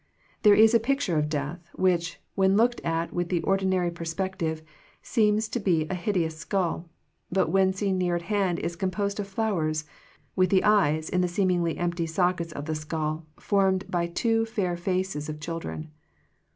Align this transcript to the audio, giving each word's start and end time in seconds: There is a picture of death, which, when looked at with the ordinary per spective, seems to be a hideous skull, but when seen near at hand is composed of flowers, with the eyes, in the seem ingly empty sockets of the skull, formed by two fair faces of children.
There 0.41 0.55
is 0.55 0.73
a 0.73 0.79
picture 0.79 1.15
of 1.19 1.29
death, 1.29 1.69
which, 1.75 2.19
when 2.33 2.57
looked 2.57 2.81
at 2.83 3.13
with 3.13 3.29
the 3.29 3.43
ordinary 3.43 3.91
per 3.91 4.03
spective, 4.03 4.63
seems 5.03 5.47
to 5.49 5.59
be 5.59 5.85
a 5.91 5.93
hideous 5.93 6.35
skull, 6.39 6.89
but 7.31 7.49
when 7.51 7.71
seen 7.71 7.99
near 7.99 8.15
at 8.15 8.23
hand 8.23 8.57
is 8.57 8.75
composed 8.75 9.19
of 9.19 9.27
flowers, 9.27 9.85
with 10.35 10.49
the 10.49 10.63
eyes, 10.63 11.07
in 11.07 11.21
the 11.21 11.27
seem 11.27 11.49
ingly 11.49 11.77
empty 11.77 12.07
sockets 12.07 12.51
of 12.51 12.65
the 12.65 12.73
skull, 12.73 13.27
formed 13.39 13.85
by 13.91 14.07
two 14.07 14.43
fair 14.47 14.75
faces 14.75 15.29
of 15.29 15.39
children. 15.39 15.91